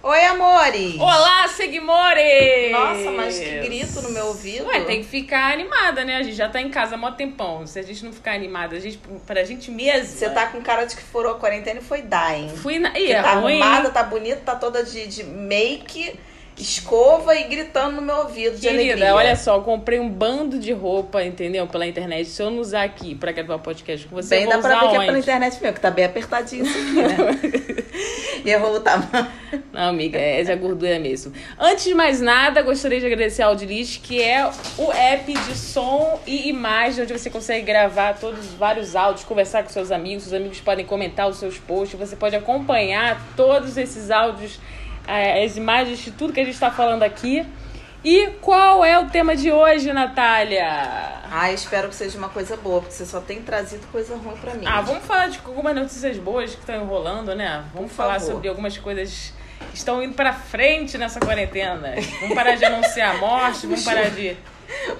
Oi, 0.00 0.24
amores! 0.26 0.94
Olá, 0.96 1.48
seguimores! 1.48 2.70
Nossa, 2.70 3.10
mas 3.10 3.36
que 3.38 3.58
grito 3.60 4.00
no 4.00 4.10
meu 4.10 4.26
ouvido. 4.26 4.66
Ué, 4.66 4.80
tem 4.82 5.02
que 5.02 5.08
ficar 5.08 5.52
animada, 5.52 6.04
né? 6.04 6.16
A 6.18 6.22
gente 6.22 6.36
já 6.36 6.48
tá 6.48 6.60
em 6.60 6.70
casa 6.70 6.94
há 6.94 6.98
mó 6.98 7.10
tempão. 7.10 7.66
Se 7.66 7.80
a 7.80 7.82
gente 7.82 8.04
não 8.04 8.12
ficar 8.12 8.32
animada, 8.32 8.76
a 8.76 8.80
gente, 8.80 8.98
pra 9.26 9.42
gente 9.42 9.72
mesma. 9.72 10.04
Você 10.04 10.30
tá 10.30 10.46
com 10.46 10.60
cara 10.62 10.84
de 10.84 10.94
que 10.94 11.02
furou 11.02 11.32
a 11.32 11.34
quarentena 11.38 11.80
e 11.80 11.82
foi 11.82 12.02
dying. 12.02 12.48
Fui 12.56 12.78
na. 12.78 12.96
Ih, 12.96 13.10
é 13.10 13.20
tá 13.20 13.34
ruim. 13.34 13.60
arrumada, 13.60 13.90
tá 13.90 14.04
bonita, 14.04 14.40
tá 14.44 14.54
toda 14.54 14.84
de, 14.84 15.04
de 15.08 15.24
make, 15.24 16.14
escova 16.56 17.34
e 17.34 17.42
gritando 17.44 17.96
no 17.96 18.02
meu 18.02 18.18
ouvido 18.18 18.54
de 18.54 18.62
Querida, 18.68 18.82
alegria. 18.92 19.14
olha 19.16 19.34
só, 19.36 19.56
eu 19.56 19.62
comprei 19.62 19.98
um 19.98 20.08
bando 20.08 20.60
de 20.60 20.72
roupa, 20.72 21.24
entendeu? 21.24 21.66
Pela 21.66 21.84
internet. 21.86 22.28
Se 22.28 22.40
eu 22.40 22.50
não 22.52 22.58
usar 22.60 22.84
aqui 22.84 23.16
pra 23.16 23.32
gravar 23.32 23.58
podcast 23.58 24.06
com 24.06 24.14
você, 24.14 24.36
Bem, 24.36 24.44
eu 24.44 24.50
dá 24.50 24.56
vou 24.58 24.62
pra 24.62 24.76
usar 24.76 24.80
ver 24.86 24.90
que 24.90 24.94
é 24.94 24.98
onde? 25.00 25.06
pela 25.06 25.18
internet 25.18 25.60
mesmo, 25.60 25.74
que 25.74 25.80
tá 25.80 25.90
bem 25.90 26.04
apertadinho 26.04 26.64
isso 26.64 26.78
aqui, 26.78 26.92
né? 27.02 27.88
Errou 28.48 28.76
o 28.76 28.80
tamanho. 28.80 29.28
Não, 29.72 29.88
amiga, 29.90 30.18
é 30.18 30.40
a 30.50 30.56
gordura 30.56 30.98
mesmo. 30.98 31.32
Antes 31.58 31.84
de 31.84 31.94
mais 31.94 32.20
nada, 32.20 32.62
gostaria 32.62 32.98
de 33.00 33.06
agradecer 33.06 33.42
ao 33.42 33.50
Audilist, 33.50 34.00
que 34.00 34.22
é 34.22 34.48
o 34.76 34.92
app 34.92 35.32
de 35.32 35.56
som 35.56 36.20
e 36.26 36.48
imagem, 36.48 37.04
onde 37.04 37.12
você 37.12 37.30
consegue 37.30 37.66
gravar 37.66 38.18
todos 38.18 38.46
vários 38.54 38.96
áudios, 38.96 39.24
conversar 39.24 39.62
com 39.62 39.70
seus 39.70 39.90
amigos, 39.90 40.24
seus 40.24 40.34
amigos 40.34 40.60
podem 40.60 40.84
comentar 40.84 41.28
os 41.28 41.36
seus 41.36 41.58
posts, 41.58 41.98
você 41.98 42.16
pode 42.16 42.36
acompanhar 42.36 43.20
todos 43.36 43.76
esses 43.76 44.10
áudios, 44.10 44.58
eh, 45.06 45.44
as 45.44 45.56
imagens 45.56 45.98
de 45.98 46.10
tudo 46.10 46.32
que 46.32 46.40
a 46.40 46.44
gente 46.44 46.54
está 46.54 46.70
falando 46.70 47.02
aqui. 47.02 47.44
E 48.04 48.28
qual 48.40 48.84
é 48.84 48.98
o 48.98 49.08
tema 49.10 49.34
de 49.34 49.50
hoje, 49.50 49.92
Natália? 49.92 51.20
Ai, 51.30 51.54
espero 51.54 51.88
que 51.88 51.94
seja 51.94 52.16
uma 52.16 52.28
coisa 52.28 52.56
boa, 52.56 52.80
porque 52.80 52.94
você 52.94 53.04
só 53.04 53.20
tem 53.20 53.42
trazido 53.42 53.86
coisa 53.88 54.16
ruim 54.16 54.36
pra 54.36 54.54
mim. 54.54 54.64
Ah, 54.66 54.80
vamos 54.80 55.04
falar 55.04 55.28
de 55.28 55.38
algumas 55.44 55.74
notícias 55.74 56.16
boas 56.16 56.54
que 56.54 56.60
estão 56.60 56.76
enrolando, 56.82 57.34
né? 57.34 57.64
Vamos 57.74 57.90
Por 57.90 57.96
falar 57.96 58.14
favor. 58.20 58.34
sobre 58.34 58.48
algumas 58.48 58.78
coisas 58.78 59.32
que 59.72 59.76
estão 59.76 60.02
indo 60.02 60.14
pra 60.14 60.32
frente 60.32 60.96
nessa 60.96 61.18
quarentena. 61.18 61.94
Vamos 62.20 62.34
parar 62.34 62.54
de 62.54 62.64
anunciar 62.64 63.16
a 63.16 63.18
morte, 63.18 63.62
vamos 63.66 63.84
parar 63.84 64.10
de. 64.10 64.36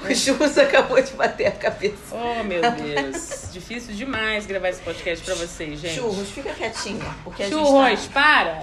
O 0.03 0.15
Churros 0.15 0.57
acabou 0.57 1.01
de 1.01 1.13
bater 1.13 1.47
a 1.47 1.53
cabeça. 1.53 1.95
Oh, 2.13 2.43
meu 2.43 2.63
Deus. 2.73 3.51
Difícil 3.53 3.95
demais 3.95 4.47
gravar 4.47 4.71
esse 4.71 4.81
podcast 4.81 5.25
pra 5.25 5.35
vocês, 5.35 5.79
gente. 5.79 5.95
Churros, 5.95 6.31
fica 6.31 6.51
quietinha. 6.55 7.05
Porque 7.23 7.43
a 7.45 7.49
Churros, 7.49 7.89
gente 7.91 8.09
tá... 8.09 8.21
para! 8.21 8.63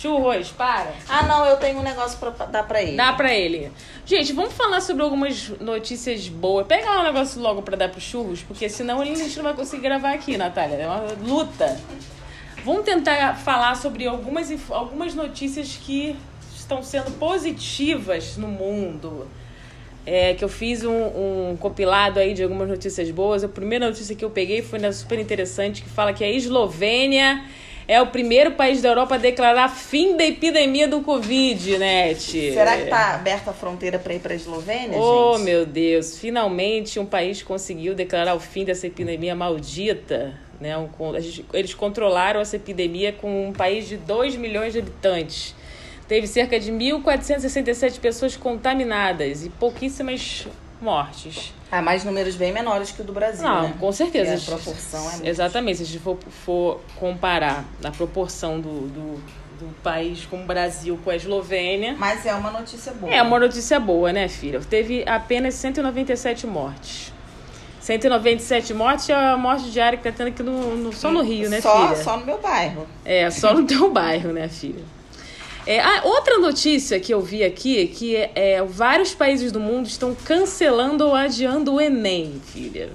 Churros, 0.00 0.52
para! 0.52 0.92
Ah, 1.08 1.24
não, 1.24 1.44
eu 1.44 1.56
tenho 1.56 1.80
um 1.80 1.82
negócio 1.82 2.18
pra 2.20 2.30
dar 2.46 2.62
pra 2.62 2.80
ele. 2.80 2.96
Dá 2.96 3.12
pra 3.14 3.34
ele. 3.34 3.72
Gente, 4.06 4.32
vamos 4.32 4.52
falar 4.52 4.80
sobre 4.80 5.02
algumas 5.02 5.48
notícias 5.60 6.28
boas. 6.28 6.68
Pega 6.68 6.88
lá 6.88 7.00
um 7.00 7.04
negócio 7.04 7.40
logo 7.40 7.62
pra 7.62 7.76
dar 7.76 7.88
pro 7.88 8.00
churros, 8.00 8.40
porque 8.42 8.68
senão 8.68 9.00
a 9.00 9.04
gente 9.04 9.36
não 9.36 9.42
vai 9.42 9.54
conseguir 9.54 9.82
gravar 9.82 10.12
aqui, 10.12 10.36
Natália. 10.36 10.76
É 10.76 10.86
uma 10.86 11.02
luta. 11.20 11.76
Vamos 12.64 12.84
tentar 12.84 13.36
falar 13.38 13.74
sobre 13.74 14.06
algumas, 14.06 14.48
algumas 14.70 15.14
notícias 15.14 15.76
que 15.82 16.14
estão 16.54 16.80
sendo 16.80 17.10
positivas 17.18 18.36
no 18.36 18.46
mundo. 18.46 19.26
É, 20.06 20.32
que 20.32 20.44
eu 20.44 20.48
fiz 20.48 20.84
um, 20.84 21.50
um 21.50 21.56
compilado 21.58 22.20
aí 22.20 22.34
de 22.34 22.42
algumas 22.44 22.68
notícias 22.68 23.10
boas. 23.10 23.42
A 23.42 23.48
primeira 23.48 23.86
notícia 23.86 24.14
que 24.14 24.24
eu 24.24 24.30
peguei 24.30 24.62
foi 24.62 24.78
na 24.78 24.92
super 24.92 25.18
interessante, 25.18 25.82
que 25.82 25.88
fala 25.88 26.12
que 26.12 26.22
a 26.22 26.30
Eslovênia 26.30 27.44
é 27.88 28.00
o 28.02 28.06
primeiro 28.08 28.52
país 28.52 28.82
da 28.82 28.90
Europa 28.90 29.14
a 29.14 29.18
declarar 29.18 29.68
fim 29.68 30.14
da 30.16 30.24
epidemia 30.24 30.86
do 30.86 31.00
Covid, 31.00 31.78
Net. 31.78 32.52
Será 32.52 32.76
que 32.76 32.84
tá 32.84 33.14
aberta 33.14 33.50
a 33.50 33.54
fronteira 33.54 33.98
pra 33.98 34.14
ir 34.14 34.20
pra 34.20 34.34
Eslovênia, 34.34 34.98
Oh, 34.98 35.32
gente? 35.38 35.44
meu 35.46 35.64
Deus! 35.64 36.18
Finalmente 36.18 37.00
um 37.00 37.06
país 37.06 37.42
conseguiu 37.42 37.94
declarar 37.94 38.34
o 38.34 38.40
fim 38.40 38.64
dessa 38.64 38.86
epidemia 38.86 39.34
maldita. 39.34 40.34
Né? 40.60 40.76
Um 40.76 40.88
a 41.14 41.20
gente- 41.20 41.44
Eles 41.54 41.72
controlaram 41.72 42.40
essa 42.40 42.56
epidemia 42.56 43.12
com 43.12 43.48
um 43.48 43.52
país 43.52 43.88
de 43.88 43.96
2 43.96 44.36
milhões 44.36 44.74
de 44.74 44.80
habitantes. 44.80 45.54
Teve 46.06 46.26
cerca 46.26 46.58
de 46.60 46.70
1.467 46.72 48.00
pessoas 48.00 48.36
contaminadas 48.36 49.44
e 49.44 49.50
pouquíssimas 49.50 50.46
mortes. 50.80 51.52
Ah, 51.70 51.82
mais 51.82 52.04
números 52.04 52.34
bem 52.36 52.52
menores 52.52 52.90
que 52.90 53.02
o 53.02 53.04
do 53.04 53.12
Brasil, 53.12 53.42
Não, 53.46 53.62
né? 53.68 53.74
com 53.78 53.92
certeza. 53.92 54.34
A 54.52 54.56
proporção 54.56 55.00
é 55.08 55.12
muito... 55.14 55.26
Exatamente. 55.26 55.76
Se 55.78 55.82
a 55.82 55.86
gente 55.86 55.98
for, 55.98 56.16
for 56.44 56.80
comparar 56.96 57.64
a 57.84 57.90
proporção 57.90 58.58
do, 58.60 58.88
do, 58.88 59.14
do 59.60 59.74
país 59.82 60.24
com 60.24 60.40
o 60.42 60.46
Brasil 60.46 60.98
com 61.04 61.10
a 61.10 61.16
Eslovênia, 61.16 61.94
Mas 61.98 62.24
é 62.24 62.34
uma 62.34 62.50
notícia 62.50 62.92
boa. 62.92 63.12
é 63.12 63.20
uma 63.20 63.38
notícia 63.38 63.78
boa, 63.78 64.12
né, 64.12 64.28
filha? 64.28 64.60
Teve 64.60 65.04
apenas 65.06 65.54
197 65.54 66.46
mortes. 66.46 67.12
197 67.80 68.74
mortes 68.74 69.08
é 69.08 69.14
a 69.14 69.36
morte 69.36 69.70
diária 69.70 69.96
que 69.96 70.04
tá 70.04 70.12
tendo 70.12 70.28
aqui 70.28 70.42
no, 70.42 70.76
no- 70.76 70.92
só 70.92 71.10
no 71.10 71.22
Rio, 71.22 71.48
né, 71.48 71.60
só, 71.60 71.88
filha? 71.88 72.02
Só 72.02 72.16
no 72.18 72.26
meu 72.26 72.38
bairro. 72.38 72.86
É, 73.04 73.30
só 73.30 73.54
no 73.54 73.64
teu 73.64 73.88
bairro, 73.92 74.32
né, 74.32 74.48
filha? 74.48 74.84
É, 75.68 75.80
ah, 75.80 76.00
outra 76.02 76.38
notícia 76.38 76.98
que 76.98 77.12
eu 77.12 77.20
vi 77.20 77.44
aqui 77.44 77.78
é 77.78 77.86
que 77.86 78.16
é, 78.16 78.62
vários 78.62 79.14
países 79.14 79.52
do 79.52 79.60
mundo 79.60 79.86
estão 79.86 80.14
cancelando 80.14 81.06
ou 81.06 81.14
adiando 81.14 81.74
o 81.74 81.78
Enem, 81.78 82.40
filha. 82.42 82.88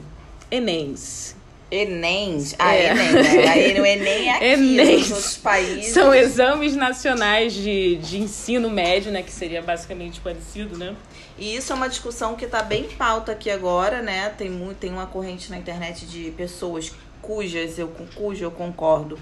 Enems. 0.49 1.35
Enem. 1.69 2.43
Ah, 2.57 2.75
É. 2.75 2.89
Enem. 2.89 3.13
Né? 3.13 3.47
Aí 3.47 3.79
o 3.79 3.85
Enem 3.85 4.27
é 4.27 4.35
aqui, 4.35 4.45
Enem. 4.45 4.97
nos 4.97 5.11
outros 5.11 5.37
países. 5.37 5.93
São 5.93 6.11
exames 6.15 6.75
nacionais 6.75 7.53
de, 7.53 7.97
de 7.97 8.17
ensino 8.17 8.71
médio, 8.71 9.11
né? 9.11 9.21
Que 9.21 9.31
seria 9.31 9.61
basicamente 9.61 10.19
parecido, 10.19 10.75
né? 10.75 10.95
E 11.37 11.55
isso 11.55 11.71
é 11.71 11.75
uma 11.75 11.87
discussão 11.87 12.35
que 12.35 12.47
tá 12.47 12.63
bem 12.63 12.85
em 12.85 12.89
pauta 12.89 13.33
aqui 13.33 13.51
agora, 13.51 14.01
né? 14.01 14.29
Tem, 14.35 14.49
muito, 14.49 14.79
tem 14.79 14.91
uma 14.91 15.05
corrente 15.05 15.51
na 15.51 15.59
internet 15.59 16.07
de 16.07 16.31
pessoas 16.31 16.91
cujas 17.21 17.77
eu, 17.77 17.87
cujo 18.15 18.43
eu 18.43 18.51
concordo, 18.51 19.17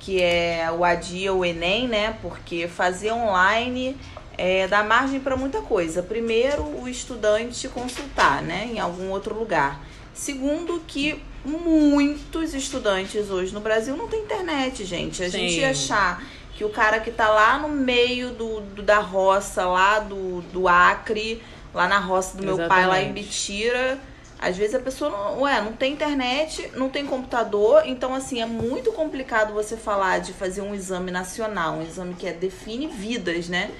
que 0.00 0.22
é 0.22 0.70
o 0.76 0.84
adia 0.84 1.32
o 1.32 1.44
Enem, 1.44 1.88
né? 1.88 2.16
Porque 2.22 2.68
fazer 2.68 3.12
online 3.12 3.96
é, 4.36 4.66
dá 4.68 4.82
margem 4.84 5.20
para 5.20 5.36
muita 5.36 5.60
coisa. 5.62 6.02
Primeiro, 6.02 6.62
o 6.62 6.88
estudante 6.88 7.68
consultar, 7.68 8.42
né? 8.42 8.68
Em 8.72 8.78
algum 8.78 9.10
outro 9.10 9.34
lugar. 9.38 9.80
Segundo, 10.14 10.82
que 10.86 11.22
muitos 11.44 12.54
estudantes 12.54 13.30
hoje 13.30 13.52
no 13.52 13.60
Brasil 13.60 13.96
não 13.96 14.08
tem 14.08 14.20
internet, 14.20 14.84
gente. 14.84 15.22
A 15.22 15.30
Sim. 15.30 15.38
gente 15.38 15.60
ia 15.60 15.70
achar 15.70 16.22
que 16.54 16.64
o 16.64 16.68
cara 16.70 16.98
que 17.00 17.10
tá 17.10 17.28
lá 17.28 17.58
no 17.58 17.68
meio 17.68 18.30
do, 18.30 18.60
do- 18.60 18.82
da 18.82 18.98
roça, 18.98 19.64
lá 19.66 20.00
do, 20.00 20.40
do 20.52 20.66
Acre, 20.68 21.40
lá 21.72 21.86
na 21.86 21.98
roça 22.00 22.36
do 22.36 22.44
meu 22.44 22.56
pai, 22.66 22.86
lá 22.86 22.98
em 23.00 23.04
Exatamente. 23.04 23.12
Bitira, 23.26 23.98
às 24.38 24.56
vezes 24.56 24.74
a 24.74 24.78
pessoa 24.78 25.10
não, 25.10 25.42
ué, 25.42 25.60
não 25.60 25.72
tem 25.72 25.92
internet, 25.92 26.70
não 26.74 26.88
tem 26.88 27.04
computador, 27.04 27.82
então 27.86 28.14
assim, 28.14 28.40
é 28.40 28.46
muito 28.46 28.92
complicado 28.92 29.52
você 29.52 29.76
falar 29.76 30.20
de 30.20 30.32
fazer 30.32 30.60
um 30.60 30.74
exame 30.74 31.10
nacional, 31.10 31.74
um 31.74 31.82
exame 31.82 32.14
que 32.14 32.26
é, 32.26 32.32
define 32.32 32.86
vidas, 32.86 33.48
né? 33.48 33.70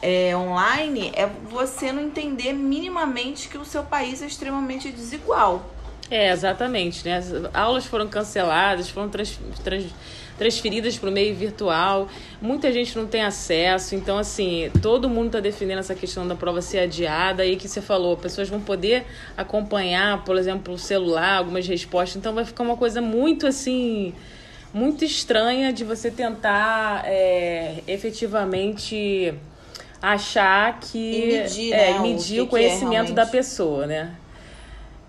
É, 0.00 0.36
online, 0.36 1.10
é 1.16 1.26
você 1.26 1.90
não 1.90 2.02
entender 2.02 2.52
minimamente 2.52 3.48
que 3.48 3.58
o 3.58 3.64
seu 3.64 3.82
país 3.82 4.22
é 4.22 4.26
extremamente 4.26 4.92
desigual. 4.92 5.68
É, 6.10 6.30
exatamente, 6.30 7.04
né? 7.04 7.16
As 7.18 7.32
aulas 7.52 7.84
foram 7.84 8.08
canceladas, 8.08 8.88
foram 8.88 9.10
trans, 9.10 9.38
trans- 9.62 9.94
transferidas 10.38 10.96
para 10.96 11.10
o 11.10 11.12
meio 11.12 11.34
virtual. 11.34 12.08
Muita 12.40 12.72
gente 12.72 12.96
não 12.96 13.06
tem 13.06 13.22
acesso, 13.22 13.94
então 13.94 14.16
assim, 14.16 14.70
todo 14.80 15.08
mundo 15.08 15.26
está 15.26 15.40
defendendo 15.40 15.80
essa 15.80 15.94
questão 15.94 16.26
da 16.26 16.34
prova 16.34 16.62
ser 16.62 16.78
adiada 16.78 17.44
e 17.44 17.56
que 17.56 17.68
você 17.68 17.82
falou, 17.82 18.16
pessoas 18.16 18.48
vão 18.48 18.60
poder 18.60 19.04
acompanhar, 19.36 20.24
por 20.24 20.38
exemplo, 20.38 20.74
o 20.74 20.78
celular, 20.78 21.38
algumas 21.38 21.66
respostas, 21.66 22.16
então 22.16 22.34
vai 22.34 22.44
ficar 22.44 22.62
uma 22.62 22.76
coisa 22.76 23.00
muito 23.02 23.46
assim 23.46 24.14
muito 24.72 25.02
estranha 25.02 25.72
de 25.72 25.82
você 25.82 26.10
tentar 26.10 27.02
é, 27.06 27.82
efetivamente 27.86 29.32
achar 30.00 30.78
que 30.78 30.98
E 30.98 31.26
medir, 31.26 31.72
é, 31.72 31.92
né, 31.94 31.98
o 31.98 32.02
medir 32.02 32.34
que 32.36 32.40
o 32.42 32.46
que 32.46 32.56
é 32.56 32.68
conhecimento 32.68 33.12
da 33.14 33.26
pessoa, 33.26 33.86
né? 33.86 34.14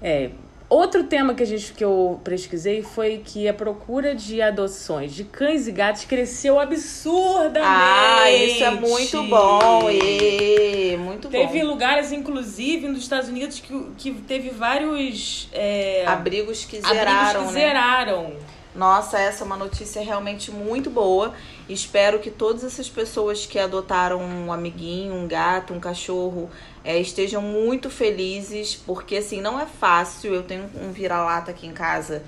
É. 0.01 0.29
Outro 0.69 1.03
tema 1.03 1.33
que, 1.33 1.41
a 1.41 1.45
gente, 1.47 1.73
que 1.73 1.83
eu 1.83 2.21
pesquisei 2.23 2.83
foi 2.83 3.23
que 3.25 3.47
a 3.47 3.53
procura 3.53 4.13
de 4.13 4.39
adoções 4.39 5.15
de 5.15 5.23
cães 5.23 5.67
e 5.67 5.71
gatos 5.71 6.05
cresceu 6.05 6.59
absurdamente. 6.59 7.65
Ah, 7.65 8.31
isso 8.31 8.63
é 8.63 8.71
muito 8.71 9.23
bom. 9.23 9.89
E, 9.89 10.95
muito 10.97 11.27
Teve 11.27 11.61
bom. 11.61 11.65
lugares, 11.65 12.11
inclusive, 12.11 12.87
nos 12.87 12.99
Estados 12.99 13.29
Unidos 13.29 13.59
que, 13.59 13.87
que 13.97 14.11
teve 14.21 14.49
vários 14.49 15.49
é, 15.51 16.03
Abrigos 16.05 16.65
que 16.65 16.77
abrigos 16.77 16.97
zeraram, 16.99 17.39
que 17.39 17.45
né? 17.47 17.51
zeraram. 17.51 18.33
Nossa, 18.75 19.17
essa 19.17 19.43
é 19.43 19.45
uma 19.45 19.57
notícia 19.57 20.01
realmente 20.01 20.51
muito 20.51 20.89
boa. 20.89 21.33
Espero 21.67 22.19
que 22.19 22.29
todas 22.29 22.63
essas 22.63 22.87
pessoas 22.87 23.45
que 23.45 23.57
adotaram 23.57 24.21
um 24.21 24.53
amiguinho, 24.53 25.15
um 25.15 25.27
gato, 25.27 25.73
um 25.73 25.79
cachorro, 25.79 26.49
é, 26.83 26.99
estejam 26.99 27.41
muito 27.41 27.89
felizes, 27.89 28.75
porque 28.75 29.17
assim, 29.17 29.41
não 29.41 29.59
é 29.59 29.65
fácil. 29.65 30.33
Eu 30.33 30.43
tenho 30.43 30.69
um 30.75 30.91
vira-lata 30.91 31.51
aqui 31.51 31.65
em 31.65 31.73
casa 31.73 32.23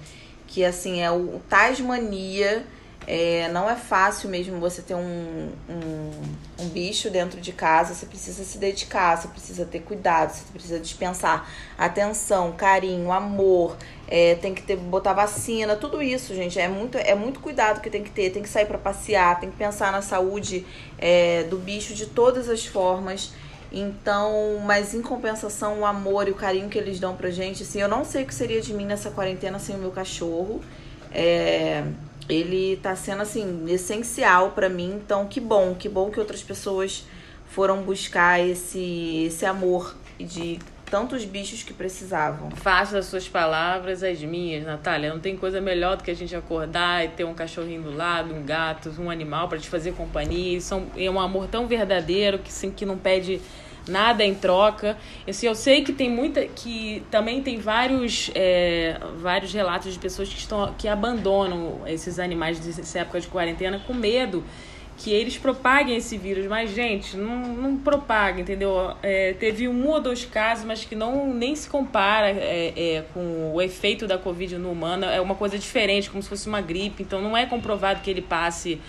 que 0.51 0.65
assim 0.65 1.01
é 1.01 1.09
o 1.09 1.41
Tasmania. 1.49 2.65
É, 3.07 3.49
não 3.49 3.69
é 3.69 3.75
fácil 3.75 4.29
mesmo 4.29 4.59
você 4.59 4.81
ter 4.81 4.93
um, 4.93 5.51
um, 5.69 5.73
um, 5.73 6.11
bicho 6.71 7.09
dentro 7.09 7.39
de 7.39 7.51
casa. 7.51 7.93
Você 7.93 8.05
precisa 8.05 8.43
se 8.43 8.57
dedicar, 8.57 9.17
você 9.17 9.27
precisa 9.27 9.65
ter 9.65 9.79
cuidado, 9.79 10.31
você 10.31 10.43
precisa 10.51 10.79
dispensar 10.79 11.49
atenção, 11.77 12.51
carinho, 12.53 13.11
amor. 13.11 13.77
É, 14.07 14.35
tem 14.35 14.53
que 14.53 14.61
ter, 14.61 14.75
botar 14.75 15.13
vacina, 15.13 15.75
tudo 15.75 16.01
isso, 16.01 16.33
gente. 16.33 16.59
É 16.59 16.67
muito, 16.67 16.97
é 16.97 17.15
muito 17.15 17.39
cuidado 17.39 17.81
que 17.81 17.89
tem 17.89 18.03
que 18.03 18.11
ter. 18.11 18.29
Tem 18.31 18.41
que 18.41 18.49
sair 18.49 18.65
para 18.65 18.77
passear, 18.77 19.39
tem 19.39 19.49
que 19.49 19.57
pensar 19.57 19.91
na 19.91 20.01
saúde 20.01 20.65
é, 20.97 21.43
do 21.43 21.57
bicho 21.57 21.93
de 21.93 22.05
todas 22.05 22.49
as 22.49 22.65
formas. 22.65 23.33
Então, 23.71 24.59
mas 24.65 24.93
em 24.93 25.01
compensação, 25.01 25.79
o 25.79 25.85
amor 25.85 26.27
e 26.27 26.31
o 26.31 26.35
carinho 26.35 26.67
que 26.67 26.77
eles 26.77 26.99
dão 26.99 27.15
pra 27.15 27.29
gente, 27.29 27.63
assim, 27.63 27.79
eu 27.79 27.87
não 27.87 28.03
sei 28.03 28.23
o 28.23 28.25
que 28.27 28.35
seria 28.35 28.61
de 28.61 28.73
mim 28.73 28.85
nessa 28.85 29.09
quarentena 29.09 29.59
sem 29.59 29.75
o 29.75 29.79
meu 29.79 29.91
cachorro. 29.91 30.61
É, 31.13 31.83
ele 32.33 32.77
tá 32.77 32.95
sendo, 32.95 33.21
assim, 33.21 33.65
essencial 33.69 34.51
para 34.51 34.69
mim. 34.69 34.99
Então, 35.03 35.27
que 35.27 35.39
bom, 35.39 35.75
que 35.75 35.89
bom 35.89 36.09
que 36.09 36.19
outras 36.19 36.41
pessoas 36.41 37.05
foram 37.47 37.83
buscar 37.83 38.39
esse, 38.39 39.25
esse 39.25 39.45
amor 39.45 39.95
de 40.17 40.59
tantos 40.91 41.23
bichos 41.23 41.63
que 41.63 41.73
precisavam. 41.73 42.51
Faça 42.51 42.97
as 42.97 43.05
suas 43.05 43.27
palavras 43.27 44.03
as 44.03 44.21
minhas, 44.21 44.65
Natália. 44.65 45.09
Não 45.09 45.21
tem 45.21 45.37
coisa 45.37 45.61
melhor 45.61 45.95
do 45.95 46.03
que 46.03 46.11
a 46.11 46.13
gente 46.13 46.35
acordar 46.35 47.05
e 47.05 47.07
ter 47.07 47.23
um 47.23 47.33
cachorrinho 47.33 47.81
do 47.81 47.95
lado, 47.95 48.33
um 48.33 48.43
gato, 48.43 48.93
um 48.99 49.09
animal 49.09 49.47
para 49.47 49.57
te 49.57 49.69
fazer 49.69 49.93
companhia. 49.93 50.57
Isso 50.57 50.83
é 50.97 51.09
um 51.09 51.19
amor 51.19 51.47
tão 51.47 51.65
verdadeiro 51.65 52.39
que, 52.39 52.51
sim, 52.51 52.71
que 52.71 52.85
não 52.85 52.97
pede 52.97 53.39
nada 53.87 54.23
em 54.23 54.35
troca. 54.35 54.97
Assim, 55.27 55.47
eu 55.47 55.55
sei 55.55 55.83
que 55.83 55.93
tem 55.93 56.09
muita. 56.09 56.45
que 56.45 57.03
também 57.09 57.41
tem 57.41 57.59
vários, 57.59 58.31
é, 58.35 58.99
vários 59.17 59.53
relatos 59.53 59.93
de 59.93 59.99
pessoas 59.99 60.29
que, 60.29 60.37
estão, 60.37 60.73
que 60.77 60.87
abandonam 60.87 61.81
esses 61.85 62.19
animais 62.19 62.63
nessa 62.65 62.99
época 62.99 63.19
de 63.19 63.27
quarentena 63.27 63.81
com 63.85 63.93
medo 63.93 64.43
que 64.97 65.11
eles 65.11 65.35
propaguem 65.35 65.95
esse 65.95 66.15
vírus, 66.15 66.45
mas, 66.45 66.75
gente, 66.75 67.17
não, 67.17 67.39
não 67.55 67.77
propaga, 67.77 68.39
entendeu? 68.39 68.93
É, 69.01 69.33
teve 69.33 69.67
um 69.67 69.87
ou 69.87 69.99
dois 69.99 70.25
casos, 70.25 70.63
mas 70.63 70.85
que 70.85 70.95
não 70.95 71.33
nem 71.33 71.55
se 71.55 71.67
compara 71.67 72.29
é, 72.29 72.73
é, 72.75 73.05
com 73.11 73.51
o 73.51 73.59
efeito 73.59 74.05
da 74.05 74.19
Covid 74.19 74.57
no 74.59 74.71
humano. 74.71 75.05
É 75.05 75.19
uma 75.19 75.33
coisa 75.33 75.57
diferente, 75.57 76.07
como 76.07 76.21
se 76.21 76.29
fosse 76.29 76.47
uma 76.47 76.61
gripe, 76.61 77.01
então 77.01 77.19
não 77.19 77.35
é 77.35 77.47
comprovado 77.47 78.01
que 78.01 78.11
ele 78.11 78.21
passe 78.21 78.79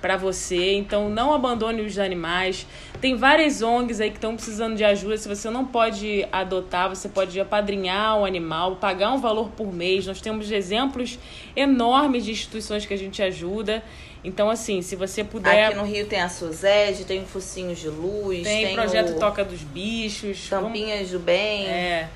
para 0.00 0.16
você. 0.16 0.74
Então 0.74 1.08
não 1.08 1.32
abandone 1.32 1.82
os 1.82 1.98
animais. 1.98 2.66
Tem 3.00 3.16
várias 3.16 3.62
ONGs 3.62 4.00
aí 4.00 4.10
que 4.10 4.16
estão 4.16 4.34
precisando 4.34 4.76
de 4.76 4.84
ajuda. 4.84 5.16
Se 5.16 5.28
você 5.28 5.50
não 5.50 5.64
pode 5.64 6.26
adotar, 6.32 6.88
você 6.88 7.08
pode 7.08 7.38
apadrinhar 7.38 8.18
um 8.18 8.24
animal, 8.24 8.76
pagar 8.76 9.12
um 9.12 9.20
valor 9.20 9.50
por 9.50 9.72
mês. 9.72 10.06
Nós 10.06 10.20
temos 10.20 10.50
exemplos 10.50 11.18
enormes 11.54 12.24
de 12.24 12.32
instituições 12.32 12.86
que 12.86 12.94
a 12.94 12.98
gente 12.98 13.22
ajuda. 13.22 13.82
Então, 14.24 14.50
assim, 14.50 14.82
se 14.82 14.96
você 14.96 15.22
puder. 15.22 15.66
Aqui 15.66 15.76
no 15.76 15.84
Rio 15.84 16.06
tem 16.06 16.20
a 16.20 16.28
Suzed, 16.28 17.04
tem 17.04 17.22
o 17.22 17.26
Focinhos 17.26 17.78
de 17.78 17.88
Luz, 17.88 18.42
tem, 18.42 18.66
tem 18.66 18.74
projeto 18.74 19.10
o... 19.10 19.20
Toca 19.20 19.44
dos 19.44 19.60
Bichos. 19.60 20.48
Tampinhas 20.48 20.96
Vamos... 20.96 21.10
do 21.12 21.18
Bem. 21.20 21.66
É. 21.68 22.08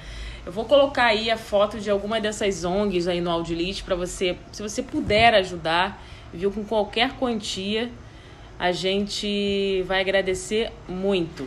Eu 0.45 0.51
vou 0.51 0.65
colocar 0.65 1.05
aí 1.05 1.31
a 1.31 1.37
foto 1.37 1.79
de 1.79 1.91
alguma 1.91 2.21
dessas 2.21 2.65
ONGs 2.65 3.07
aí 3.07 3.21
no 3.21 3.31
Audilite 3.31 3.85
para 3.85 3.95
você, 3.95 4.37
se 4.51 4.63
você 4.63 4.83
puder 4.83 5.35
ajudar, 5.35 6.03
viu, 6.33 6.51
com 6.51 6.65
qualquer 6.65 7.17
quantia, 7.19 7.91
a 8.59 8.73
gente 8.73 9.83
vai 9.87 10.01
agradecer 10.01 10.71
muito. 10.89 11.47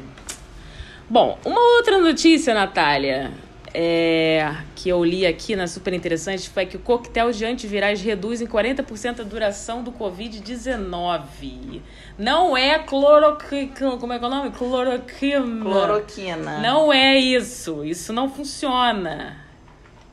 Bom, 1.10 1.38
uma 1.46 1.62
outra 1.78 2.00
notícia, 2.00 2.54
Natália 2.54 3.32
é, 3.74 4.56
que 4.76 4.88
eu 4.88 5.04
li 5.04 5.26
aqui 5.26 5.56
na 5.56 5.66
super 5.66 5.94
interessante 5.94 6.48
foi 6.50 6.66
que 6.66 6.78
o 6.78 6.80
coquetel 6.80 7.32
de 7.32 7.44
antivirais 7.44 8.02
reduz 8.02 8.40
em 8.40 8.46
40% 8.46 9.22
a 9.22 9.24
duração 9.24 9.82
do 9.84 9.92
Covid-19. 9.92 11.82
Não 12.18 12.56
é 12.56 12.78
cloroquina. 12.78 13.98
Como 13.98 14.14
é 14.14 14.20
que 14.20 14.24
é 14.24 14.28
o 14.28 14.30
nome? 14.30 14.52
Cloroquina. 14.52 15.64
Cloroquina. 15.64 16.60
Não 16.60 16.94
é 16.94 17.18
isso. 17.18 17.84
Isso 17.84 18.14
não 18.14 18.30
funciona. 18.30 19.38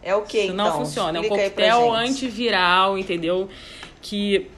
É 0.03 0.15
o 0.15 0.23
que 0.23 0.39
Isso 0.39 0.53
então? 0.55 0.67
não 0.67 0.79
funciona. 0.79 1.19
É 1.19 1.21
um 1.21 1.29
coquetel 1.29 1.93
antiviral, 1.93 2.97
entendeu? 2.97 3.51
Que 4.01 4.49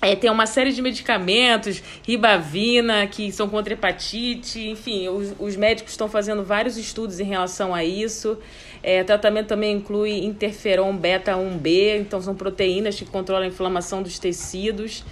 é, 0.00 0.14
tem 0.14 0.30
uma 0.30 0.46
série 0.46 0.72
de 0.72 0.80
medicamentos, 0.80 1.82
ribavina, 2.06 3.06
que 3.06 3.32
são 3.32 3.48
contra 3.48 3.72
hepatite, 3.72 4.68
enfim, 4.68 5.08
os, 5.08 5.34
os 5.38 5.56
médicos 5.56 5.92
estão 5.92 6.08
fazendo 6.08 6.44
vários 6.44 6.76
estudos 6.76 7.18
em 7.18 7.24
relação 7.24 7.74
a 7.74 7.84
isso. 7.84 8.38
É, 8.80 9.02
tratamento 9.02 9.48
também 9.48 9.74
inclui 9.74 10.24
interferon 10.24 10.96
beta 10.96 11.32
1B, 11.32 11.98
então 12.00 12.20
são 12.20 12.34
proteínas 12.34 12.96
que 12.96 13.04
controlam 13.04 13.44
a 13.44 13.48
inflamação 13.48 14.02
dos 14.02 14.18
tecidos. 14.18 15.04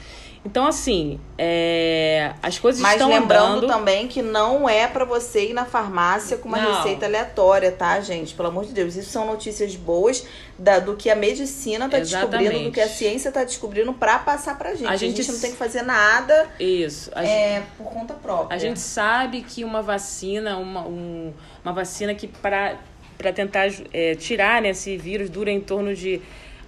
Então, 0.46 0.64
assim, 0.64 1.18
é, 1.36 2.32
as 2.40 2.56
coisas 2.56 2.80
Mas 2.80 2.92
estão 2.92 3.08
lembrando 3.08 3.64
andando. 3.64 3.66
também 3.66 4.06
que 4.06 4.22
não 4.22 4.68
é 4.68 4.86
para 4.86 5.04
você 5.04 5.48
ir 5.50 5.52
na 5.52 5.64
farmácia 5.64 6.36
com 6.36 6.46
uma 6.48 6.56
Não. 6.58 6.76
receita 6.76 7.04
aleatória, 7.04 7.72
tá, 7.72 8.00
gente? 8.00 8.32
Pelo 8.32 8.46
amor 8.48 8.64
de 8.64 8.72
Deus. 8.72 8.94
Isso 8.94 9.10
são 9.10 9.26
notícias 9.26 9.74
boas 9.74 10.24
da, 10.56 10.78
do 10.78 10.94
que 10.94 11.10
a 11.10 11.16
medicina 11.16 11.88
tá 11.88 11.98
descobrindo, 11.98 12.36
Exatamente. 12.44 12.64
do 12.66 12.70
que 12.70 12.80
a 12.80 12.88
ciência 12.88 13.32
tá 13.32 13.42
descobrindo 13.42 13.92
pra 13.92 14.20
passar 14.20 14.56
pra 14.56 14.72
gente. 14.76 14.86
A 14.86 14.92
A 14.92 14.96
gente 14.96 15.16
gente, 15.16 15.32
não 15.32 15.40
tem 15.40 15.50
que 15.50 15.56
fazer 15.56 15.82
nada 15.82 16.46
Isso. 16.60 17.10
É, 17.18 17.62
por 17.76 17.88
conta 17.92 18.14
própria. 18.14 18.54
A 18.54 18.58
gente 18.58 18.78
sabe 18.78 19.42
que 19.42 19.64
uma 19.64 19.82
vacina, 19.82 20.56
uma, 20.58 20.82
um- 20.86 21.32
uma 21.64 21.72
vacina 21.72 22.14
que 22.14 22.28
para 22.28 22.78
tentar 23.34 23.66
é, 23.92 24.14
tirar 24.14 24.62
né, 24.62 24.68
esse 24.68 24.96
vírus 24.96 25.28
dura 25.28 25.50
em 25.50 25.60
torno 25.60 25.92
de. 25.92 26.22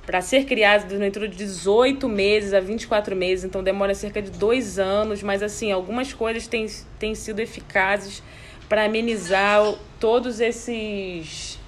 Para 0.08 0.22
ser 0.22 0.46
criado, 0.46 0.88
torno 1.12 1.28
de 1.28 1.36
18 1.36 2.08
meses 2.08 2.54
a 2.54 2.60
24 2.60 3.14
meses, 3.14 3.44
então 3.44 3.62
demora 3.62 3.94
cerca 3.94 4.22
de 4.22 4.30
dois 4.30 4.78
anos, 4.78 5.22
mas 5.22 5.42
assim, 5.42 5.70
algumas 5.70 6.14
coisas 6.14 6.46
têm, 6.46 6.66
têm 6.98 7.14
sido 7.14 7.40
eficazes 7.40 8.22
para 8.70 8.86
amenizar 8.86 9.60
todos 10.00 10.40
esses 10.40 11.58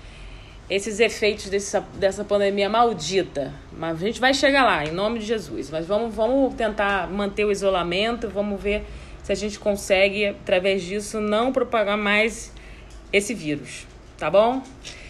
esses 0.71 1.01
efeitos 1.01 1.51
dessa, 1.51 1.81
dessa 1.97 2.25
pandemia 2.25 2.71
maldita. 2.71 3.53
Mas 3.77 4.03
a 4.03 4.07
gente 4.07 4.19
vai 4.19 4.33
chegar 4.33 4.65
lá, 4.65 4.87
em 4.87 4.93
nome 4.93 5.19
de 5.19 5.27
Jesus. 5.27 5.69
Mas 5.69 5.85
vamos, 5.85 6.15
vamos 6.15 6.55
tentar 6.55 7.11
manter 7.11 7.45
o 7.45 7.53
isolamento, 7.53 8.27
vamos 8.27 8.59
ver 8.59 8.87
se 9.23 9.33
a 9.33 9.35
gente 9.35 9.59
consegue, 9.59 10.29
através 10.29 10.83
disso, 10.83 11.21
não 11.21 11.53
propagar 11.53 11.99
mais 11.99 12.55
esse 13.13 13.35
vírus. 13.35 13.87
Tá 14.21 14.29
bom? 14.29 14.63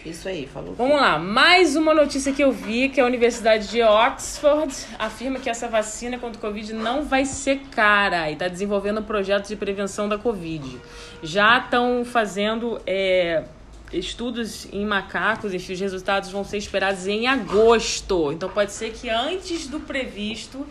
Isso 0.05 0.29
aí, 0.29 0.47
falou. 0.47 0.73
Vamos 0.73 0.95
lá, 0.95 1.19
mais 1.19 1.75
uma 1.75 1.93
notícia 1.93 2.31
que 2.31 2.41
eu 2.41 2.49
vi, 2.49 2.87
que 2.87 3.01
a 3.01 3.05
Universidade 3.05 3.67
de 3.67 3.83
Oxford 3.83 4.73
afirma 4.97 5.37
que 5.37 5.49
essa 5.49 5.67
vacina 5.67 6.17
contra 6.17 6.37
o 6.37 6.41
Covid 6.41 6.71
não 6.71 7.03
vai 7.03 7.25
ser 7.25 7.59
cara 7.71 8.29
e 8.29 8.33
está 8.33 8.47
desenvolvendo 8.47 9.03
projetos 9.03 9.49
de 9.49 9.57
prevenção 9.57 10.07
da 10.07 10.17
Covid. 10.17 10.79
Já 11.21 11.57
estão 11.57 12.05
fazendo 12.05 12.81
é, 12.87 13.43
estudos 13.91 14.65
em 14.71 14.85
macacos 14.85 15.53
e 15.53 15.57
os 15.57 15.79
resultados 15.81 16.31
vão 16.31 16.45
ser 16.45 16.59
esperados 16.59 17.05
em 17.05 17.27
agosto. 17.27 18.31
Então 18.31 18.47
pode 18.47 18.71
ser 18.71 18.93
que 18.93 19.09
antes 19.09 19.67
do 19.67 19.81
previsto 19.81 20.65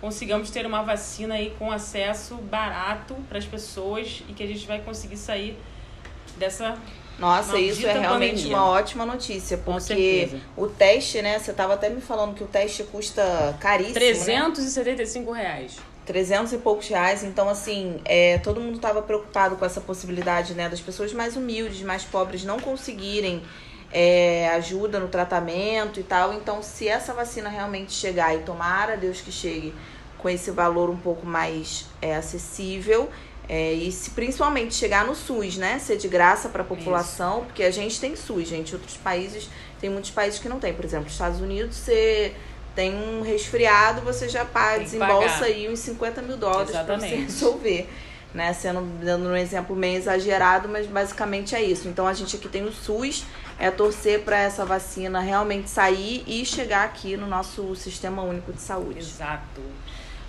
consigamos 0.00 0.50
ter 0.50 0.66
uma 0.66 0.82
vacina 0.82 1.36
aí 1.36 1.54
com 1.56 1.70
acesso 1.70 2.34
barato 2.34 3.14
para 3.28 3.38
as 3.38 3.44
pessoas 3.44 4.24
e 4.28 4.32
que 4.32 4.42
a 4.42 4.46
gente 4.48 4.66
vai 4.66 4.80
conseguir 4.80 5.16
sair 5.16 5.56
dessa 6.36 6.76
Nossa, 7.18 7.52
Maldita 7.52 7.72
isso 7.72 7.86
é 7.86 7.98
realmente 7.98 8.36
pandemia. 8.36 8.56
uma 8.56 8.66
ótima 8.68 9.06
notícia, 9.06 9.56
porque 9.58 10.28
o 10.56 10.66
teste, 10.66 11.22
né? 11.22 11.38
Você 11.38 11.52
tava 11.52 11.74
até 11.74 11.88
me 11.88 12.00
falando 12.00 12.34
que 12.34 12.44
o 12.44 12.46
teste 12.46 12.82
custa 12.84 13.56
caríssimo, 13.58 13.94
né? 13.94 14.00
375 14.00 15.32
reais. 15.32 15.76
300 16.04 16.52
e 16.52 16.58
poucos 16.58 16.88
reais. 16.88 17.24
Então, 17.24 17.48
assim, 17.48 18.00
é, 18.04 18.38
todo 18.38 18.60
mundo 18.60 18.76
estava 18.76 19.02
preocupado 19.02 19.56
com 19.56 19.64
essa 19.64 19.80
possibilidade, 19.80 20.54
né, 20.54 20.68
das 20.68 20.80
pessoas 20.80 21.12
mais 21.12 21.36
humildes, 21.36 21.82
mais 21.82 22.04
pobres 22.04 22.44
não 22.44 22.60
conseguirem 22.60 23.42
é, 23.92 24.48
ajuda 24.50 25.00
no 25.00 25.08
tratamento 25.08 25.98
e 25.98 26.02
tal. 26.02 26.32
Então, 26.34 26.62
se 26.62 26.86
essa 26.86 27.12
vacina 27.12 27.48
realmente 27.48 27.92
chegar 27.92 28.34
e 28.34 28.38
tomara 28.40 28.96
Deus 28.96 29.20
que 29.20 29.32
chegue 29.32 29.74
com 30.18 30.28
esse 30.28 30.50
valor 30.50 30.90
um 30.90 30.96
pouco 30.96 31.26
mais 31.26 31.86
é, 32.00 32.16
acessível. 32.16 33.08
É, 33.48 33.72
e 33.72 33.92
se 33.92 34.10
principalmente 34.10 34.74
chegar 34.74 35.06
no 35.06 35.14
SUS, 35.14 35.56
né? 35.56 35.78
Ser 35.78 35.96
de 35.96 36.08
graça 36.08 36.48
para 36.48 36.62
a 36.62 36.64
população, 36.64 37.44
porque 37.44 37.62
a 37.62 37.70
gente 37.70 38.00
tem 38.00 38.16
SUS, 38.16 38.48
gente. 38.48 38.74
Outros 38.74 38.96
países, 38.96 39.48
tem 39.80 39.88
muitos 39.88 40.10
países 40.10 40.40
que 40.40 40.48
não 40.48 40.58
tem. 40.58 40.74
Por 40.74 40.84
exemplo, 40.84 41.08
Estados 41.08 41.40
Unidos, 41.40 41.76
você 41.76 42.34
tem 42.74 42.94
um 42.94 43.22
resfriado, 43.22 44.00
você 44.02 44.28
já 44.28 44.44
paga, 44.44 44.82
desembolsa 44.82 45.28
pagar. 45.28 45.44
aí 45.44 45.68
uns 45.68 45.78
50 45.78 46.22
mil 46.22 46.36
dólares 46.36 46.72
para 46.72 46.98
você 46.98 47.14
resolver. 47.14 47.88
Né? 48.34 48.52
Sendo 48.52 48.82
dando 49.02 49.28
um 49.28 49.36
exemplo 49.36 49.74
meio 49.74 49.96
exagerado, 49.96 50.68
mas 50.68 50.86
basicamente 50.86 51.54
é 51.54 51.62
isso. 51.62 51.88
Então 51.88 52.06
a 52.06 52.12
gente 52.12 52.36
aqui 52.36 52.48
tem 52.48 52.64
o 52.64 52.72
SUS, 52.72 53.24
é 53.58 53.70
torcer 53.70 54.22
para 54.22 54.38
essa 54.38 54.66
vacina 54.66 55.20
realmente 55.20 55.70
sair 55.70 56.22
e 56.26 56.44
chegar 56.44 56.84
aqui 56.84 57.16
no 57.16 57.26
nosso 57.26 57.74
sistema 57.76 58.22
único 58.22 58.52
de 58.52 58.60
saúde. 58.60 58.98
Exato. 58.98 59.62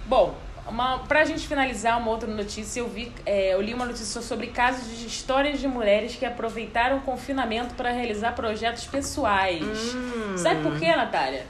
Bom, 0.06 0.38
uma, 0.70 1.00
pra 1.00 1.26
gente 1.26 1.48
finalizar 1.48 2.00
uma 2.00 2.12
outra 2.12 2.30
notícia, 2.30 2.80
eu 2.80 2.88
vi, 2.88 3.12
é, 3.26 3.54
eu 3.54 3.62
li 3.62 3.74
uma 3.74 3.86
notícia 3.86 4.22
sobre 4.22 4.48
casos 4.48 4.98
de 4.98 5.08
histórias 5.08 5.60
de 5.60 5.68
mulheres 5.68 6.16
que 6.16 6.26
aproveitaram 6.26 6.98
o 6.98 7.02
confinamento 7.02 7.76
para 7.76 7.92
realizar 7.92 8.34
projetos 8.34 8.86
pessoais. 8.86 9.64
Hum. 9.94 10.38
Sabe 10.38 10.62
por 10.62 10.78
quê, 10.78 10.96
Natália? 10.96 11.46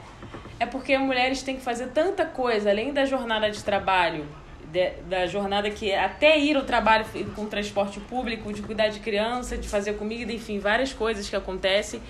é 0.59 0.65
porque 0.65 0.97
mulheres 0.97 1.41
têm 1.43 1.55
que 1.55 1.61
fazer 1.61 1.87
tanta 1.87 2.25
coisa, 2.25 2.69
além 2.69 2.91
da 2.91 3.05
jornada 3.05 3.49
de 3.49 3.63
trabalho, 3.63 4.25
de, 4.71 4.89
da 5.07 5.25
jornada 5.27 5.69
que 5.69 5.91
é 5.91 6.03
até 6.03 6.37
ir 6.39 6.55
ao 6.55 6.63
trabalho 6.63 7.05
com 7.35 7.45
transporte 7.45 7.99
público, 7.99 8.51
de 8.51 8.61
cuidar 8.61 8.89
de 8.89 8.99
criança, 8.99 9.57
de 9.57 9.67
fazer 9.67 9.93
comida, 9.93 10.31
enfim, 10.31 10.59
várias 10.59 10.93
coisas 10.93 11.29
que 11.29 11.35
acontecem. 11.35 12.01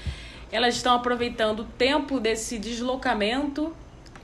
Elas 0.52 0.76
estão 0.76 0.96
aproveitando 0.96 1.62
o 1.62 1.66
tempo 1.66 2.20
desse 2.20 2.58
deslocamento 2.58 3.76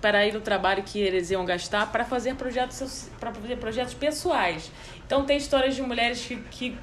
para 0.04 0.28
ir 0.28 0.36
ao 0.36 0.42
trabalho 0.42 0.84
que 0.84 1.00
eles 1.00 1.32
iam 1.32 1.46
gastar 1.46 1.90
para 1.90 2.04
fazer 2.04 2.36
projetos 2.36 3.10
para 3.22 3.34
fazer 3.34 3.56
projetos 3.56 3.94
pessoais. 3.94 4.70
Então 5.06 5.24
tem 5.24 5.38
histórias 5.38 5.78
de 5.78 5.82
mulheres 5.82 6.26
que, 6.26 6.36
que 6.52 6.78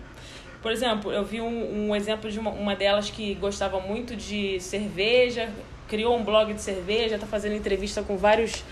por 0.63 0.73
exemplo, 0.73 1.13
eu 1.13 1.23
vi 1.23 1.39
um, 1.39 1.89
um 1.91 1.95
exemplo 1.95 2.31
de 2.31 2.39
uma, 2.39 2.51
uma 2.51 2.75
delas 2.75 3.11
que 3.11 3.35
gostava 3.35 3.79
muito 3.79 4.17
de 4.17 4.59
cerveja, 4.61 5.51
criou 5.87 6.17
um 6.17 6.25
blog 6.25 6.55
de 6.55 6.63
cerveja, 6.63 7.17
está 7.17 7.27
fazendo 7.27 7.55
entrevista 7.55 8.03
com 8.03 8.17
vários 8.17 8.65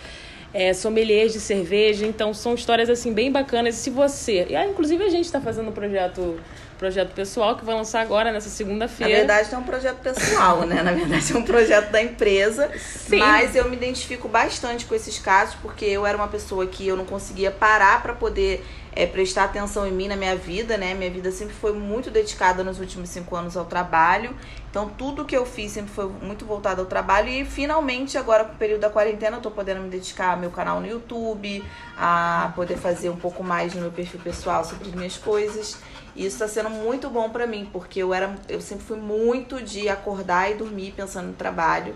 é, 0.55 0.73
sommeliers 0.73 1.35
de 1.35 1.41
cerveja. 1.41 2.07
Então 2.07 2.33
são 2.33 2.55
histórias 2.55 2.89
assim 2.89 3.13
bem 3.13 3.31
bacanas. 3.31 3.75
Se 3.75 3.91
você, 3.91 4.47
e, 4.49 4.57
ah, 4.57 4.67
inclusive 4.67 5.05
a 5.05 5.11
gente 5.11 5.27
está 5.27 5.43
fazendo 5.43 5.69
um 5.69 5.73
projeto 5.73 6.41
projeto 6.79 7.13
pessoal 7.13 7.57
que 7.57 7.65
vai 7.65 7.75
lançar 7.75 8.01
agora 8.01 8.33
nessa 8.33 8.49
segunda-feira. 8.49 9.13
Na 9.13 9.19
verdade, 9.19 9.55
é 9.55 9.59
um 9.59 9.63
projeto 9.65 9.99
pessoal, 9.99 10.65
né? 10.65 10.83
Na 10.83 10.93
verdade, 10.93 11.33
é 11.33 11.37
um 11.37 11.43
projeto 11.43 11.91
da 11.91 12.03
empresa. 12.03 12.71
Sim. 12.79 13.19
Mas 13.19 13.55
eu 13.57 13.69
me 13.69 13.77
identifico 13.77 14.29
bastante 14.29 14.87
com 14.87 14.95
esses 14.95 15.19
casos, 15.19 15.57
porque 15.61 15.85
eu 15.85 16.07
era 16.07 16.17
uma 16.17 16.29
pessoa 16.29 16.67
que 16.67 16.87
eu 16.87 16.97
não 16.97 17.05
conseguia 17.05 17.51
parar 17.51 18.01
para 18.01 18.15
poder 18.15 18.65
é, 18.93 19.07
prestar 19.07 19.45
atenção 19.45 19.87
em 19.87 19.93
mim 19.93 20.09
na 20.09 20.17
minha 20.17 20.37
vida, 20.37 20.77
né? 20.77 20.95
Minha 20.95 21.11
vida 21.11 21.31
sempre 21.31 21.55
foi 21.55 21.73
muito 21.73 22.11
dedicada 22.11 22.65
nos 22.65 22.81
últimos 22.81 23.09
cinco 23.09 23.37
anos 23.37 23.57
ao 23.57 23.65
trabalho. 23.65 24.35
Então, 24.71 24.89
tudo 24.89 25.25
que 25.25 25.37
eu 25.37 25.47
fiz 25.47 25.73
sempre 25.73 25.91
foi 25.91 26.09
muito 26.09 26.45
voltado 26.45 26.83
ao 26.83 26.87
trabalho. 26.87 27.29
E 27.29 27.45
finalmente, 27.45 28.19
agora 28.19 28.45
com 28.45 28.53
o 28.53 28.57
período 28.57 28.81
da 28.81 28.91
quarentena, 28.91 29.39
eu 29.39 29.41
tô 29.41 29.51
podendo 29.51 29.81
me 29.81 29.89
dedicar 29.89 30.33
ao 30.33 30.37
meu 30.37 30.51
canal 30.51 30.81
no 30.81 30.87
YouTube, 30.87 31.65
a 31.97 32.53
poder 32.55 32.77
fazer 32.77 33.09
um 33.09 33.17
pouco 33.17 33.43
mais 33.43 33.75
no 33.75 33.81
meu 33.81 33.91
perfil 33.91 34.21
pessoal 34.21 34.65
sobre 34.65 34.89
as 34.89 34.95
minhas 34.95 35.17
coisas. 35.17 35.81
E 36.15 36.27
isso 36.27 36.37
está 36.37 36.49
sendo 36.49 36.71
muito 36.71 37.09
bom 37.09 37.31
para 37.31 37.47
mim, 37.47 37.69
porque 37.73 38.03
eu 38.03 38.13
era 38.13 38.35
eu 38.49 38.61
sempre 38.61 38.85
fui 38.85 38.99
muito 38.99 39.63
de 39.63 39.89
acordar 39.89 40.51
e 40.51 40.55
dormir 40.55 40.93
pensando 40.93 41.29
no 41.29 41.35
trabalho. 41.35 41.95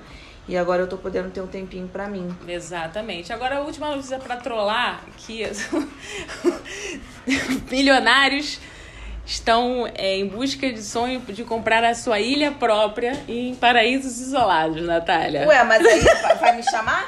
E 0.48 0.56
agora 0.56 0.82
eu 0.82 0.88
tô 0.88 0.96
podendo 0.96 1.30
ter 1.30 1.40
um 1.40 1.46
tempinho 1.46 1.86
para 1.86 2.08
mim. 2.08 2.34
Exatamente. 2.48 3.32
Agora 3.32 3.58
a 3.58 3.60
última 3.60 3.94
notícia 3.94 4.18
para 4.18 4.36
trollar, 4.36 5.02
que 5.16 5.44
milionários 7.70 8.58
estão 9.24 9.88
é, 9.94 10.16
em 10.16 10.26
busca 10.26 10.70
de 10.72 10.82
sonho 10.82 11.20
de 11.20 11.44
comprar 11.44 11.84
a 11.84 11.94
sua 11.94 12.20
ilha 12.20 12.50
própria 12.52 13.22
em 13.28 13.54
paraísos 13.54 14.20
isolados, 14.20 14.82
Natália. 14.82 15.46
Ué, 15.46 15.64
mas 15.64 15.84
aí 15.84 16.00
vai 16.40 16.56
me 16.56 16.62
chamar? 16.62 17.06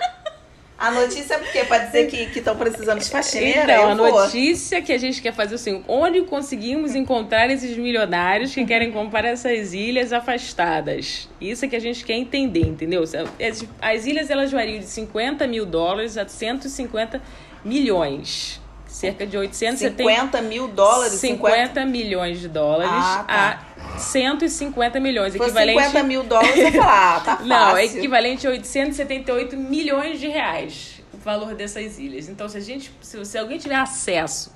A 0.76 0.90
notícia 0.90 1.35
é 1.35 1.38
porque 1.38 1.64
para 1.64 1.85
dizer 1.85 2.09
que 2.09 2.38
estão 2.38 2.56
precisando 2.56 2.99
de 2.99 3.09
faxineira. 3.09 3.62
Então, 3.62 3.90
a 3.90 3.94
notícia 3.94 4.83
que 4.83 4.92
a 4.92 4.99
gente 4.99 5.23
quer 5.23 5.33
fazer 5.33 5.54
assim, 5.54 5.85
onde 5.87 6.23
conseguimos 6.23 6.97
encontrar 6.97 7.49
esses 7.49 7.76
milionários 7.76 8.52
que 8.52 8.66
querem 8.66 8.90
comprar 8.90 9.25
essas 9.25 9.73
ilhas 9.73 10.12
afastadas? 10.12 11.28
Isso 11.40 11.64
é 11.64 11.68
que 11.68 11.76
a 11.76 11.80
gente 11.80 12.04
quer 12.04 12.14
entender, 12.14 12.66
entendeu? 12.66 13.04
As 13.80 14.06
ilhas 14.06 14.30
elas 14.30 14.50
variam 14.50 14.80
de 14.80 14.87
50 14.87 15.47
mil 15.47 15.64
dólares 15.64 16.18
a 16.18 16.26
150 16.26 17.23
milhões. 17.64 18.61
Cerca 18.94 19.26
de 19.26 19.36
870 19.36 20.40
mil 20.42 20.68
dólares? 20.68 21.14
50, 21.14 21.66
50 21.66 21.84
milhões 21.84 22.38
de 22.38 22.46
dólares 22.46 22.92
ah, 22.92 23.24
tá. 23.26 23.66
a 23.96 23.98
150 23.98 25.00
milhões. 25.00 25.32
Se 25.32 25.38
equivalente... 25.38 25.82
50 25.82 26.02
mil 26.04 26.22
dólares, 26.22 26.56
eu 26.56 26.72
falar, 26.72 27.16
ah, 27.16 27.20
tá 27.20 27.32
fácil. 27.36 27.46
Não, 27.46 27.76
é 27.76 27.84
equivalente 27.86 28.46
a 28.46 28.50
878 28.50 29.56
milhões 29.56 30.20
de 30.20 30.28
reais 30.28 31.02
o 31.12 31.16
valor 31.16 31.56
dessas 31.56 31.98
ilhas. 31.98 32.28
Então, 32.28 32.48
se 32.48 32.56
a 32.56 32.60
gente, 32.60 32.92
se, 33.00 33.24
se 33.24 33.36
alguém 33.36 33.58
tiver 33.58 33.74
acesso 33.74 34.54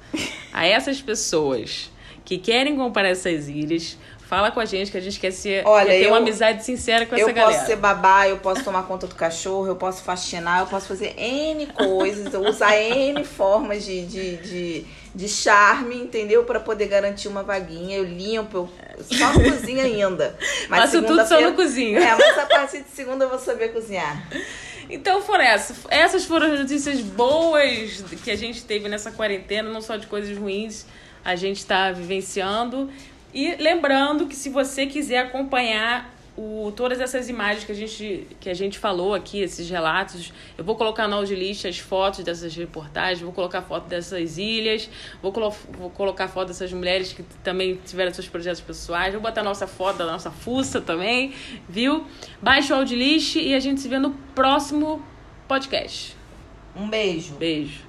a 0.52 0.64
essas 0.64 1.02
pessoas 1.02 1.90
que 2.24 2.38
querem 2.38 2.76
comprar 2.76 3.08
essas 3.08 3.48
ilhas, 3.48 3.98
Fala 4.28 4.50
com 4.50 4.60
a 4.60 4.66
gente 4.66 4.90
que 4.90 4.98
a 4.98 5.00
gente 5.00 5.18
quer, 5.18 5.30
ser, 5.30 5.66
Olha, 5.66 5.86
quer 5.86 6.00
ter 6.00 6.04
eu, 6.04 6.10
uma 6.10 6.18
amizade 6.18 6.62
sincera 6.62 7.06
com 7.06 7.16
essa 7.16 7.32
galera. 7.32 7.50
Eu 7.50 7.56
posso 7.56 7.66
ser 7.66 7.76
babá, 7.76 8.28
eu 8.28 8.36
posso 8.36 8.62
tomar 8.62 8.82
conta 8.82 9.06
do 9.06 9.14
cachorro, 9.14 9.66
eu 9.66 9.76
posso 9.76 10.02
faxinar, 10.02 10.60
eu 10.60 10.66
posso 10.66 10.86
fazer 10.86 11.14
N 11.18 11.64
coisas, 11.68 12.34
eu 12.34 12.42
usar 12.42 12.76
N 12.76 13.24
formas 13.24 13.86
de, 13.86 14.04
de, 14.04 14.36
de, 14.36 14.84
de 15.14 15.28
charme, 15.30 15.96
entendeu? 15.96 16.44
para 16.44 16.60
poder 16.60 16.88
garantir 16.88 17.26
uma 17.26 17.42
vaguinha. 17.42 17.96
Eu 17.96 18.04
limpo, 18.04 18.68
eu 18.98 19.04
só 19.04 19.32
cozinho 19.40 19.80
ainda. 19.80 20.36
Mas 20.68 20.80
Faço 20.80 21.02
tudo 21.02 21.26
só 21.26 21.40
no 21.40 21.54
cozinho. 21.54 21.98
É, 21.98 22.14
mas 22.14 22.38
a 22.38 22.44
partir 22.44 22.82
de 22.82 22.90
segunda 22.90 23.24
eu 23.24 23.30
vou 23.30 23.38
saber 23.38 23.72
cozinhar. 23.72 24.28
Então 24.90 25.22
foram 25.22 25.44
essas. 25.44 25.78
Essas 25.88 26.26
foram 26.26 26.52
as 26.52 26.60
notícias 26.60 27.00
boas 27.00 28.04
que 28.22 28.30
a 28.30 28.36
gente 28.36 28.62
teve 28.62 28.90
nessa 28.90 29.10
quarentena, 29.10 29.70
não 29.70 29.80
só 29.80 29.96
de 29.96 30.06
coisas 30.06 30.36
ruins 30.36 30.84
a 31.24 31.34
gente 31.36 31.58
está 31.58 31.92
vivenciando. 31.92 32.90
E 33.32 33.56
lembrando 33.56 34.26
que 34.26 34.34
se 34.34 34.48
você 34.48 34.86
quiser 34.86 35.18
acompanhar 35.18 36.18
o, 36.38 36.72
todas 36.76 37.00
essas 37.00 37.28
imagens 37.28 37.64
que 37.64 37.72
a, 37.72 37.74
gente, 37.74 38.26
que 38.38 38.48
a 38.48 38.54
gente 38.54 38.78
falou 38.78 39.12
aqui, 39.12 39.40
esses 39.40 39.68
relatos, 39.68 40.32
eu 40.56 40.62
vou 40.62 40.76
colocar 40.76 41.08
no 41.08 41.16
Audilist 41.16 41.66
as 41.66 41.78
fotos 41.78 42.22
dessas 42.22 42.54
reportagens, 42.54 43.20
vou 43.20 43.32
colocar 43.32 43.60
foto 43.60 43.88
dessas 43.88 44.38
ilhas, 44.38 44.88
vou, 45.20 45.32
colo 45.32 45.52
vou 45.72 45.90
colocar 45.90 46.28
foto 46.28 46.48
dessas 46.48 46.72
mulheres 46.72 47.12
que 47.12 47.24
também 47.42 47.80
tiveram 47.84 48.14
seus 48.14 48.28
projetos 48.28 48.60
pessoais, 48.60 49.12
vou 49.12 49.20
botar 49.20 49.42
nossa 49.42 49.66
foto 49.66 49.98
da 49.98 50.06
nossa 50.06 50.30
fuça 50.30 50.80
também, 50.80 51.34
viu? 51.68 52.06
Baixe 52.40 52.72
o 52.72 52.76
Audilist 52.76 53.34
e 53.34 53.52
a 53.52 53.60
gente 53.60 53.80
se 53.80 53.88
vê 53.88 53.98
no 53.98 54.12
próximo 54.32 55.04
podcast. 55.48 56.16
Um 56.76 56.88
beijo. 56.88 57.34
Beijo. 57.34 57.87